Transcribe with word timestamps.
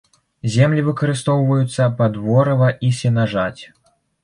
Землі 0.53 0.81
выкарыстоўваюцца 0.87 1.91
пад 2.01 2.19
ворыва 2.25 2.73
і 2.91 2.93
сенажаць. 3.03 3.61